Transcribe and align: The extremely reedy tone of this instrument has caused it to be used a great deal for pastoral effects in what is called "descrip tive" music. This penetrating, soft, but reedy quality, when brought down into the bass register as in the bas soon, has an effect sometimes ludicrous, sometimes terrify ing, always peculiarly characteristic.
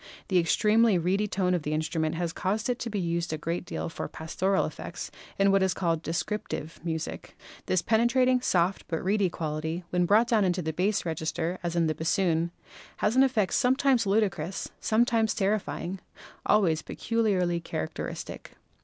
The 0.29 0.39
extremely 0.39 0.97
reedy 0.97 1.27
tone 1.27 1.53
of 1.53 1.61
this 1.61 1.75
instrument 1.75 2.15
has 2.15 2.33
caused 2.33 2.69
it 2.71 2.79
to 2.79 2.89
be 2.89 2.99
used 2.99 3.31
a 3.31 3.37
great 3.37 3.65
deal 3.65 3.87
for 3.87 4.07
pastoral 4.07 4.65
effects 4.65 5.11
in 5.37 5.51
what 5.51 5.61
is 5.61 5.75
called 5.75 6.01
"descrip 6.01 6.47
tive" 6.47 6.79
music. 6.83 7.37
This 7.67 7.83
penetrating, 7.83 8.41
soft, 8.41 8.83
but 8.87 9.03
reedy 9.03 9.29
quality, 9.29 9.83
when 9.91 10.07
brought 10.07 10.27
down 10.29 10.43
into 10.43 10.63
the 10.63 10.73
bass 10.73 11.05
register 11.05 11.59
as 11.61 11.75
in 11.75 11.85
the 11.85 11.93
bas 11.93 12.09
soon, 12.09 12.49
has 12.97 13.15
an 13.15 13.21
effect 13.21 13.53
sometimes 13.53 14.07
ludicrous, 14.07 14.71
sometimes 14.79 15.35
terrify 15.35 15.81
ing, 15.81 15.99
always 16.47 16.81
peculiarly 16.81 17.59
characteristic. 17.59 18.53